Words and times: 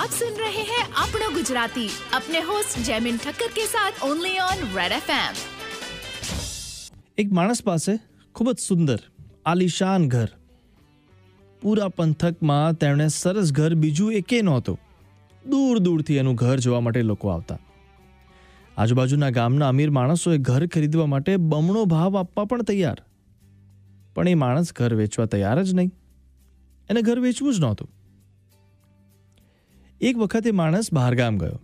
आप 0.00 0.10
सुन 0.10 0.34
रहे 0.36 0.62
हैं 0.68 0.84
अपना 1.00 1.28
गुजराती 1.34 1.86
अपने 2.14 2.40
होस्ट 2.42 2.78
जयमिन 2.80 3.18
ठक्कर 3.18 3.50
के 3.54 3.66
साथ 3.66 4.02
ओनली 4.04 4.38
ऑन 4.44 4.64
रेड 4.76 4.92
एफएम 4.92 5.44
એક 7.18 7.30
માણસ 7.32 7.60
પાસે 7.62 7.92
ખૂબ 8.34 8.48
જ 8.50 8.62
સુંદર 8.62 8.96
આલિશાન 9.46 10.08
ઘર 10.08 10.28
પૂરા 11.62 11.90
પંથકમાં 11.96 12.76
તેમણે 12.76 13.06
સરસ 13.12 13.52
ઘર 13.52 13.70
બીજું 13.84 14.18
એકે 14.20 14.36
નહોતું 14.42 14.78
દૂર 15.44 15.80
દૂરથી 15.80 16.18
એનું 16.18 16.36
ઘર 16.36 16.56
જોવા 16.60 16.80
માટે 16.80 17.02
લોકો 17.04 17.32
આવતા 17.34 17.58
આજુબાજુના 18.76 19.32
ગામના 19.32 19.68
અમીર 19.68 19.90
માણસોએ 19.90 20.38
ઘર 20.50 20.62
ખરીદવા 20.68 21.08
માટે 21.08 21.32
બમણો 21.50 21.84
ભાવ 21.86 22.18
આપવા 22.22 22.46
પણ 22.46 22.70
તૈયાર 22.72 22.98
પણ 24.16 24.32
એ 24.32 24.40
માણસ 24.44 24.72
ઘર 24.72 24.92
વેચવા 25.02 25.28
તૈયાર 25.34 25.62
જ 25.62 25.78
નહીં 25.80 25.92
એને 26.90 27.00
ઘર 27.02 27.18
વેચવું 27.20 27.56
જ 27.56 27.64
નહોતું 27.66 27.92
એક 30.01 30.17
વખત 30.17 30.47
એ 30.47 30.51
માણસ 30.51 30.93
બહારગામ 30.93 31.37
ગયો. 31.37 31.59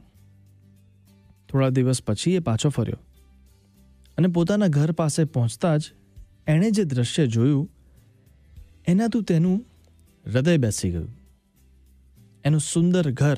થોડા 1.50 1.70
દિવસ 1.70 2.02
પછી 2.02 2.34
એ 2.34 2.40
પાછો 2.40 2.70
ફર્યો 2.70 2.98
અને 4.18 4.28
પોતાના 4.28 4.68
ઘર 4.68 4.92
પાસે 4.92 5.24
પહોંચતા 5.24 5.78
જ 5.78 5.82
એણે 6.48 6.72
જે 6.72 6.84
દ્રશ્ય 6.84 7.28
જોયું 7.28 7.70
એનાતું 8.88 9.24
તેનું 9.24 9.66
હૃદય 10.26 10.58
બેસી 10.58 10.92
ગયું. 10.92 11.16
એનું 12.44 12.60
સુંદર 12.60 13.12
ઘર 13.12 13.38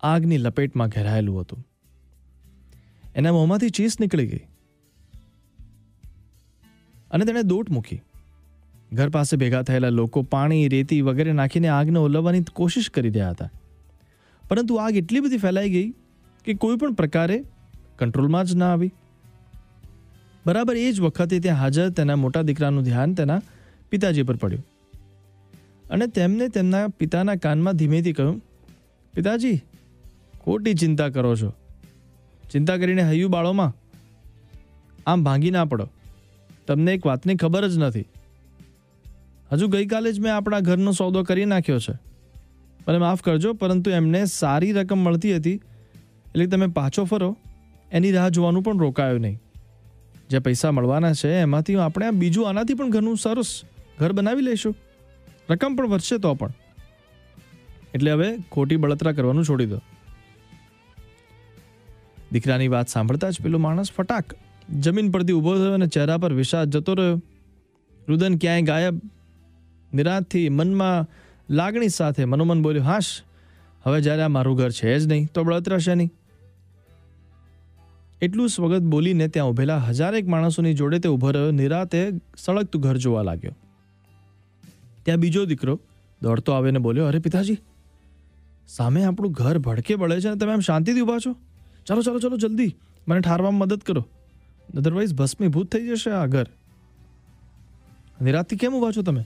આગની 0.00 0.38
લપેટમાં 0.38 0.88
ઘેરાયેલું 0.88 1.40
હતું. 1.40 1.66
એના 3.14 3.32
મોંમાંથી 3.32 3.70
ચીસ 3.70 4.00
નીકળી 4.00 4.26
ગઈ. 4.26 4.40
અને 7.10 7.24
તેણે 7.24 7.42
દોટ 7.42 7.70
મૂકી. 7.70 8.00
ઘર 8.92 9.10
પાસે 9.10 9.36
ભેગા 9.36 9.62
થયેલા 9.62 9.88
લોકો 9.88 10.22
પાણી, 10.22 10.68
રેતી 10.68 11.00
વગેરે 11.00 11.32
નાખીને 11.32 11.68
આગને 11.68 11.98
ઓલવવાની 11.98 12.42
કોશિશ 12.52 12.90
કરી 12.90 13.08
રહ્યા 13.08 13.30
હતા. 13.30 13.50
પરંતુ 14.48 14.74
આગ 14.74 14.96
એટલી 14.96 15.20
બધી 15.20 15.38
ફેલાઈ 15.38 15.70
ગઈ 15.70 15.94
કે 16.44 16.54
કોઈ 16.54 16.76
પણ 16.76 16.92
પ્રકારે 16.92 17.44
કંટ્રોલમાં 17.98 18.44
જ 18.44 18.54
ના 18.54 18.72
આવી. 18.72 18.92
બરાબર 20.46 20.76
એ 20.76 20.92
જ 20.92 21.00
વખતે 21.00 21.40
ત્યાં 21.40 21.58
હાજર 21.58 21.88
તેના 21.88 22.16
મોટા 22.16 22.42
દીકરાનું 22.42 22.84
ધ્યાન 22.84 23.14
તેના 23.14 23.42
પિતાજી 23.90 24.22
પર 24.22 24.36
પડ્યું. 24.36 24.66
અને 25.90 26.06
તેમને 26.06 26.48
તેમના 26.48 26.88
પિતાના 26.88 27.34
કાનમાં 27.34 27.74
ધીમેથી 27.74 28.12
કહ્યું, 28.12 28.42
પિતાજી, 29.14 29.56
ખોટી 30.40 30.74
ચિંતા 30.74 31.08
કરો 31.08 31.36
છો. 31.36 31.52
ચિંતા 32.50 32.76
કરીને 32.76 33.02
હૈયું 33.02 33.30
બાળોમાં 33.30 33.74
આમ 35.06 35.24
ભાંગી 35.24 35.50
ના 35.50 35.64
પડો. 35.64 35.88
તમને 36.66 36.92
એક 36.92 37.06
વાતની 37.06 37.34
ખબર 37.34 37.68
જ 37.68 37.78
નથી. 37.78 38.04
હજુ 39.52 39.68
ગઈકાલે 39.68 40.12
જ 40.12 40.20
મેં 40.20 40.34
આપણા 40.34 40.60
ઘરનો 40.60 40.92
સોદો 40.92 41.22
કરી 41.22 41.44
નાખ્યો 41.44 41.78
છે. 41.78 42.13
મને 42.88 42.98
માફ 42.98 43.22
કરજો, 43.22 43.52
પરંતુ 43.52 43.90
એમને 43.90 44.24
સારી 44.24 44.72
રકમ 44.72 44.98
મળતી 44.98 45.36
હતી. 45.36 45.54
એટલે 46.26 46.46
તમે 46.46 46.66
પાછો 46.66 47.04
ફરો. 47.04 47.36
એની 47.92 48.12
રાહ 48.12 48.28
જોવાનું 48.28 48.62
પણ 48.62 48.78
રોકાયો 48.78 49.18
નહીં. 49.18 49.40
જે 50.30 50.38
પૈસા 50.38 50.70
મળવાના 50.70 51.12
છે, 51.12 51.28
એમાંથી 51.28 51.76
આપણે 51.76 52.06
આ 52.06 52.10
બીજું 52.10 52.48
આનાથી 52.48 52.74
પણ 52.74 52.90
ઘરનું 52.90 53.16
સરસ 53.16 53.62
ઘર 53.98 54.12
બનાવી 54.12 54.42
લઈશું. 54.42 54.76
રકમ 55.50 55.76
પણ 55.76 55.88
વધશે 55.88 56.18
તો 56.18 56.34
પણ. 56.34 56.52
એટલે 57.94 58.10
હવે 58.10 58.36
ખોટી 58.52 58.76
બળતરા 58.76 59.12
કરવાનું 59.12 59.44
છોડી 59.44 59.66
દો. 59.66 59.80
દીકરાની 62.32 62.68
વાત 62.68 62.88
સાંભળતા 62.88 63.30
જ 63.30 63.40
પેલો 63.40 63.58
માણસ 63.58 63.92
ફટાક 63.92 64.34
જમીન 64.70 65.10
પરથી 65.10 65.32
ઊભો 65.32 65.54
થયો 65.54 65.74
અને 65.74 65.86
ચહેરા 65.86 66.18
પર 66.18 66.32
વિષાદ 66.32 66.70
જતો 66.70 66.94
રહ્યો. 66.94 67.22
રુદન 68.08 68.36
ક્યાંય 68.36 68.62
ગાયબ 68.62 69.00
નિરાશથી 69.94 70.48
મનમાં 70.48 71.23
લાગણી 71.50 71.88
સાથે 71.88 72.24
મનોમન 72.24 72.62
બોલ્યો, 72.62 72.82
હાશ, 72.82 73.22
હવે 73.82 74.00
જ્યારે 74.00 74.22
આ 74.22 74.28
મારું 74.28 74.56
ઘર 74.56 74.70
છે 74.70 74.98
જ 74.98 75.06
નહીં, 75.06 75.28
તો 75.34 75.42
બળતરાશે 75.42 75.94
નહીં. 75.94 76.12
એટલું 78.22 78.48
સ્વગત 78.48 78.80
બોલીને 78.80 79.28
ત્યાં 79.28 79.48
ઉભેલા 79.48 79.78
હજારેક 79.78 80.28
માણસોની 80.28 80.74
જોડે 80.74 80.98
તે 80.98 81.08
ઊભો 81.08 81.30
રહ્યો, 81.30 81.50
નિરાતે 81.50 82.10
સળગતું 82.36 82.80
ઘર 82.80 82.96
જોવા 82.96 83.22
લાગ્યો. 83.22 83.56
ત્યાં 85.02 85.18
બીજો 85.18 85.44
દીકરો 85.44 85.80
દોડતો 86.22 86.52
આવીને 86.52 86.78
બોલ્યો, 86.78 87.06
અરે 87.06 87.18
પિતાજી, 87.18 87.58
સામે 88.68 89.04
આપણું 89.04 89.32
ઘર 89.32 89.58
ભડકે 89.58 89.96
બળે 89.96 90.20
છે 90.20 90.28
અને 90.28 90.36
તમે 90.36 90.52
આમ 90.52 90.60
શાંતિથી 90.60 91.00
ઊભા 91.00 91.18
છો? 91.18 91.36
ચાલો 91.86 92.02
ચાલો 92.02 92.18
ચાલો, 92.18 92.36
જલ્દી, 92.36 92.76
મને 93.08 93.20
ઠારવામાં 93.20 93.58
મદદ 93.58 93.80
કરો. 93.80 94.08
અધરવાઇઝ 94.76 95.14
ભસ્મીભૂત 95.14 95.72
થઈ 95.72 95.88
જશે 95.88 96.10
આ 96.10 96.26
ઘર. 96.26 96.46
નિરાતથી 98.22 98.56
કેમ 98.56 98.74
ઊભા 98.74 98.90
છો 98.90 99.02
તમે? 99.02 99.24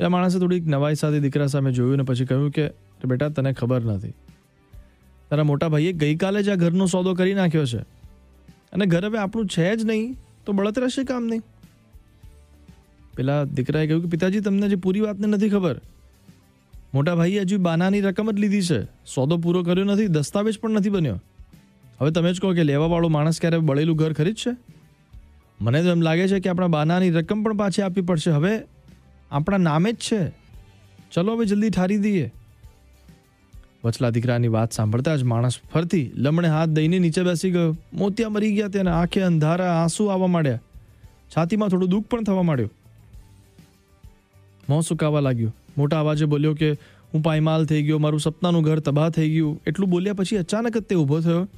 પેલા 0.00 0.08
માણસે 0.08 0.38
થોડીક 0.38 0.66
નવાઈ 0.66 0.94
સાથે 0.94 1.20
દીકરા 1.20 1.46
સામે 1.46 1.72
જોયું 1.72 1.96
ને 1.96 2.02
પછી 2.02 2.24
કહ્યું 2.24 2.50
કે, 2.50 2.68
બેટા, 3.04 3.28
તને 3.28 3.52
ખબર 3.52 3.84
નથી. 3.84 4.10
તારા 5.30 5.44
મોટા 5.44 5.68
ભાઈએ 5.68 5.92
ગઈકાલે 5.92 6.42
જ 6.42 6.48
આ 6.48 6.54
ઘરનો 6.54 6.86
સોદો 6.86 7.14
કરી 7.14 7.34
નાખ્યો 7.34 7.66
છે. 7.66 7.78
અને 8.72 8.86
ઘર 8.86 9.04
હવે 9.04 9.18
આપણું 9.18 9.46
છે 9.46 9.76
જ 9.76 9.84
નહીં, 9.84 10.16
તો 10.46 10.52
બળતરા 10.52 10.88
છે 10.88 11.04
કામ 11.04 11.24
નહીં. 11.24 11.42
પેલા 13.16 13.44
દીકરાએ 13.44 13.86
કહ્યું 13.86 14.02
કે, 14.02 14.08
પિતાજી, 14.08 14.40
તમને 14.40 14.68
જે 14.68 14.74
પૂરી 14.74 15.00
વાતને 15.00 15.26
નથી 15.26 15.48
ખબર. 15.48 15.80
મોટા 16.94 17.14
ભાઈએ 17.14 17.40
હજુ 17.40 17.58
બાનાની 17.58 18.00
રકમ 18.00 18.30
જ 18.30 18.34
લીધી 18.34 18.62
છે. 18.62 18.84
સોદો 18.84 19.36
પૂરો 19.36 19.62
કર્યો 19.62 19.84
નથી, 19.84 20.06
દસ્તાવેજ 20.06 20.58
પણ 20.58 20.70
નથી 20.70 20.90
બન્યો. 20.90 21.20
હવે 22.00 22.10
તમે 22.10 22.32
જ 22.32 22.40
કહો 22.40 22.52
કે 22.52 22.64
લેવાવાળો 22.64 23.08
માણસ 23.08 23.40
ક્યારે 23.40 23.58
બળેલું 23.58 23.96
ઘર 23.96 24.12
ખરીદશે? 24.12 24.56
મને 25.60 25.82
તો 25.82 25.88
એમ 25.88 26.00
લાગે 26.00 26.28
છે 26.28 26.40
કે 26.40 26.50
આપણા 26.50 26.66
બાનાની 26.66 27.10
રકમ 27.10 27.42
પણ 27.42 27.56
પાછી 27.56 27.82
આપવી 27.82 28.02
પડશે. 28.02 28.30
હવે 28.30 28.62
આપણા 29.30 29.56
નામે 29.56 29.92
જ 29.92 29.96
છે. 29.96 30.30
ચલો 31.12 31.36
હવે 31.36 31.46
જલ્દી 31.46 31.70
ઠારી 31.70 31.96
દઈએ. 31.96 32.32
વચલા 33.84 34.10
દીકરાની 34.10 34.48
વાત 34.48 34.72
સાંભળતા 34.72 35.16
જ 35.16 35.22
માણસ 35.22 35.58
ફરતી 35.74 36.12
લમણે 36.14 36.48
હાથ 36.48 36.68
દઈને 36.68 36.98
નીચે 36.98 37.22
બેસી 37.22 37.50
ગયો. 37.50 37.76
મોતિયા 37.92 38.28
મરી 38.28 38.56
ગયા 38.56 38.68
તેના 38.68 39.00
આંખે 39.00 39.22
અંધારા 39.22 39.82
આંસુ 39.82 40.06
આવવા 40.06 40.26
માંડ્યા. 40.26 40.60
છાતીમાં 41.36 41.68
થોડું 41.68 41.88
દુઃખ 41.88 42.04
પણ 42.04 42.22
થવા 42.22 42.42
માંડ્યું. 42.42 42.70
મોં 44.68 44.82
સુકાવા 44.82 45.20
લાગ્યું. 45.20 45.56
મોટા 45.78 46.00
અવાજે 46.00 46.24
બોલ્યો 46.24 46.54
કે, 46.54 46.72
હું 47.14 47.22
પાયમાલ 47.22 47.66
થઈ 47.66 47.82
ગયો, 47.82 47.98
મારું 47.98 48.20
સપનાનું 48.20 48.62
ઘર 48.62 48.78
તબાહ 48.78 49.10
થઈ 49.10 49.30
ગયું. 49.30 49.62
એટલું 49.66 49.90
બોલ્યા 49.90 50.14
પછી 50.14 50.36
અચાનક 50.36 50.78
જ 50.78 50.80
તે 50.80 50.94
ઊભો 50.94 51.20
થયો 51.20 51.48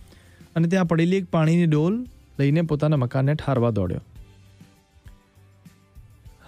અને 0.56 0.68
ત્યાં 0.68 0.84
પડેલી 0.84 1.16
એક 1.16 1.24
પાણીની 1.24 1.66
ડોલ 1.66 2.06
લઈને 2.38 2.62
પોતાના 2.62 2.96
મકાનને 2.96 3.34
ઠારવા 3.34 3.70
દોડ્યો. 3.70 4.00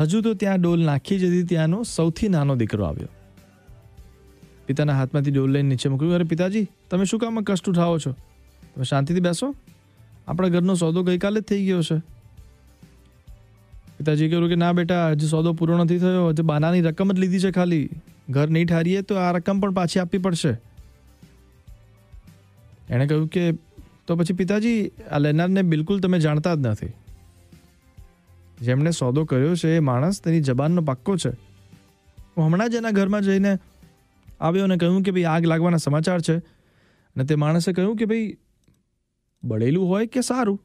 હજુ 0.00 0.21
તો 0.21 0.34
ત્યાં 0.34 0.60
ડોલ 0.60 0.81
નાખી 0.81 1.19
જતી 1.19 1.43
ત્યાંનો 1.43 1.82
સૌથી 1.82 2.28
નાનો 2.28 2.55
દીકરો 2.55 2.84
આવ્યો. 2.84 3.09
પિતાના 4.66 4.93
હાથમાંથી 4.93 5.31
ડોલ 5.31 5.50
લઈને 5.50 5.69
નીચે 5.69 5.88
મૂક્યું. 5.88 6.15
અરે 6.15 6.25
પિતાજી, 6.25 6.69
તમે 6.91 7.05
શું 7.05 7.21
કામ 7.21 7.41
કષ્ટ 7.41 7.69
ઉઠાવો 7.69 7.99
છો? 7.99 8.12
તમે 8.75 8.84
શાંતિથી 8.84 9.21
બેસો. 9.21 9.54
આપણા 10.28 10.49
ઘરનો 10.49 10.75
સોદો 10.75 11.03
ગઈકાલે 11.03 11.41
જ 11.41 11.43
થઈ 11.43 11.66
ગયો 11.66 11.83
છે. 11.83 11.99
પિતાજી 13.99 14.28
કહ્યું 14.28 14.49
કે, 14.49 14.54
ના 14.54 14.72
બેટા, 14.72 15.10
હજી 15.10 15.27
સોદો 15.27 15.53
પૂરો 15.53 15.84
નથી 15.84 15.99
થયો. 15.99 16.28
હજી 16.28 16.43
બાનાની 16.43 16.81
રકમ 16.81 17.12
જ 17.12 17.19
લીધી 17.19 17.38
છે 17.38 17.50
ખાલી. 17.50 17.91
ઘર 18.31 18.49
નહીં 18.49 18.66
ઠારીએ 18.66 19.03
તો 19.03 19.15
આ 19.15 19.33
રકમ 19.33 19.60
પણ 19.60 19.71
પાછી 19.71 20.00
આપવી 20.00 20.19
પડશે. 20.19 20.56
એણે 22.91 23.06
કહ્યું 23.06 23.28
કે, 23.28 23.53
તો 24.06 24.16
પછી 24.16 24.33
પિતાજી, 24.33 24.91
આ 25.10 25.19
લેનારને 25.19 25.62
બિલકુલ 25.62 26.00
તમે 26.00 26.19
જાણતા 26.19 26.54
જ 26.54 26.59
નથી. 26.59 26.93
જેમણે 28.60 28.91
સોદો 28.91 29.25
કર્યો 29.25 29.54
છે, 29.54 29.76
એ 29.76 29.78
માણસ 29.78 30.22
તેની 30.22 30.41
જબાનનો 30.41 30.82
પાક્કો 30.82 31.16
છે. 31.16 31.31
હું 32.37 32.47
હમણાં 32.47 32.70
જ 32.70 32.75
એના 32.75 32.91
ઘરમાં 32.91 33.22
જઈને 33.22 33.59
આવ્યો 34.41 34.65
અને 34.65 34.76
કહ્યું 34.76 35.03
કે 35.03 35.10
ભાઈ 35.10 35.25
આગ 35.25 35.44
લાગવાના 35.44 35.76
સમાચાર 35.76 36.20
છે. 36.20 36.38
અને 37.16 37.25
તે 37.25 37.34
માણસે 37.34 37.72
કહ્યું 37.72 37.97
કે 37.97 38.04
ભાઈ, 38.04 38.37
બળેલું 39.44 39.88
હોય 39.88 40.06
કે 40.06 40.20
સારું? 40.20 40.60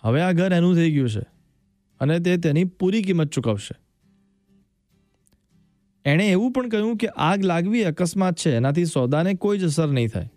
હવે 0.00 0.20
આ 0.20 0.32
ઘર 0.32 0.52
એનું 0.52 0.74
થઈ 0.74 0.92
ગયું 0.92 1.10
છે 1.10 1.24
અને 2.00 2.18
તે 2.18 2.36
તેની 2.36 2.64
પૂરી 2.64 3.02
કિંમત 3.02 3.30
ચૂકવશે. 3.30 3.74
એણે 6.04 6.30
એવું 6.30 6.52
પણ 6.52 6.68
કહ્યું 6.68 6.96
કે 6.96 7.08
આગ 7.08 7.44
લાગવી 7.44 7.84
અકસ્માત 7.84 8.36
છે, 8.36 8.56
એનાથી 8.56 8.84
સોદાને 8.84 9.34
કોઈ 9.34 9.58
જ 9.58 9.64
અસર 9.64 9.88
નહીં 9.88 10.08
થાય. 10.08 10.30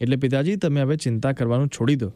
એટલે 0.00 0.16
પિતાજી, 0.16 0.56
તમે 0.56 0.80
હવે 0.80 0.96
ચિંતા 0.96 1.32
કરવાનું 1.32 1.68
છોડી 1.68 1.96
દો. 1.96 2.12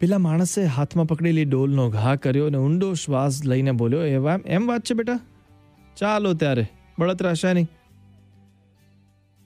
પેલા 0.00 0.18
માણસે 0.18 0.64
હાથમાં 0.64 1.06
પકડેલી 1.06 1.44
ડોલનો 1.44 1.90
ઘા 1.90 2.16
કર્યો 2.16 2.46
અને 2.46 2.58
ઊંડો 2.58 2.94
શ્વાસ 2.94 3.44
લઈને 3.44 3.72
બોલ્યો 3.72 4.02
એવા 4.02 4.38
એમ 4.46 4.66
વાત 4.66 4.80
છે 4.80 4.94
બેટા? 4.94 5.20
ચાલો 5.96 6.34
ત્યારે 6.34 6.66
બળતરાશા 6.98 7.52
નહીં 7.52 7.68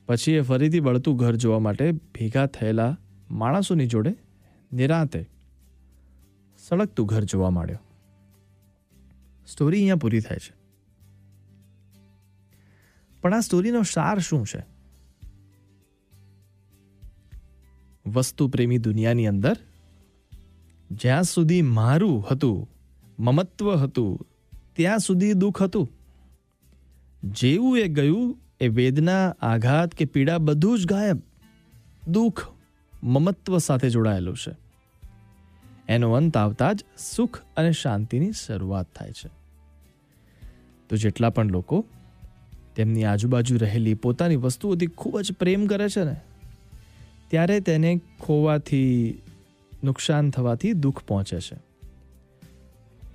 પછી 0.06 0.33
એ 0.33 0.41
ફરીથી 0.41 0.81
બળતું 0.81 1.17
ઘર 1.17 1.35
જોવા 1.35 1.59
માટે 1.59 1.93
ભેગા 1.93 2.47
થયેલા 2.47 2.99
માણસોની 3.31 3.87
જોડે 3.87 4.15
નિરાંતે 4.73 5.27
સળગતું 6.59 7.07
ઘર 7.07 7.25
જોવા 7.25 7.50
માંડ્યો. 7.50 7.79
સ્ટોરી 9.47 9.77
અહીંયા 9.77 9.97
પૂરી 9.97 10.21
થાય 10.21 10.39
છે. 10.39 10.55
પણ 13.21 13.35
આ 13.35 13.41
સ્ટોરીનો 13.41 13.83
સાર 13.83 14.19
શું 14.19 14.47
છે? 14.47 14.65
વસ્તુ 18.07 18.49
પ્રેમી 18.49 18.79
દુનિયાની 18.79 19.27
અંદર 19.27 19.57
જ્યાં 20.94 21.23
સુધી 21.23 21.62
મારું 21.62 22.26
હતું, 22.31 22.70
મમત્વ 23.19 23.70
હતું, 23.70 24.26
ત્યાં 24.76 24.99
સુધી 24.99 25.32
દુઃખ 25.32 25.62
હતું. 25.62 25.91
જેવું 27.25 27.79
એ 27.79 27.88
ગયું, 27.88 28.38
એ 28.61 28.69
વેદના, 28.69 29.35
આઘાત 29.41 29.94
કે 29.94 30.05
પીડા 30.05 30.38
બધું 30.38 30.79
જ 30.79 30.87
ગાયબ. 30.87 31.19
દુઃખ, 32.08 32.49
મમત્વ 33.02 33.58
સાથે 33.58 33.91
જોડાયેલું 33.91 34.37
છે. 34.37 34.56
એનો 35.88 36.12
અંત 36.12 36.37
આવતા 36.37 36.73
જ 36.73 36.85
સુખ 37.14 37.40
અને 37.56 37.73
શાંતિની 37.73 38.32
શરૂઆત 38.32 38.87
થાય 38.94 39.12
છે. 39.12 39.29
તો 40.88 40.97
જેટલા 40.97 41.31
પણ 41.31 41.50
લોકો 41.50 41.85
તેમની 42.76 43.05
આજુબાજુ 43.05 43.56
રહેલી 43.56 43.94
પોતાની 43.94 44.37
વસ્તુઓથી 44.37 44.87
ખૂબ 44.87 45.20
જ 45.20 45.32
પ્રેમ 45.32 45.67
કરે 45.67 45.88
છે 45.88 46.05
ને, 46.05 46.17
ત્યારે 47.29 47.61
તેને 47.61 48.00
ખોવાથી 48.20 49.14
નુકસાન 49.85 50.31
થવાથી 50.31 50.75
દુઃખ 50.85 51.03
પહોંચે 51.03 51.41
છે 51.41 51.57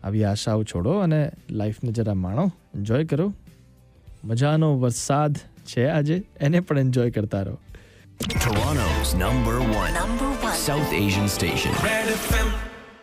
આવી 0.04 0.24
આશાઓ 0.24 0.63
છોડો 0.63 0.98
અને 1.00 1.21
લાઈફને 1.51 1.92
જરા 1.92 2.18
માણો 2.25 2.45
એન્જોય 2.75 3.06
કરો 3.06 3.27
મજાનો 4.24 4.69
વરસાદ 4.77 5.44
છે 5.66 5.89
આજે 5.89 6.16
એને 6.39 6.60
પણ 6.60 6.77
એન્જોય 6.80 7.12
કરતા 7.12 7.44
રહો 7.44 7.57
Toronto's 8.39 9.13
number 9.16 9.60
one. 9.60 9.94
Number 9.94 10.30
one. 10.44 10.56
South 10.56 10.92
Asian 10.94 11.30
station. 11.30 11.71
Red 11.83 12.10
FM 12.24 12.69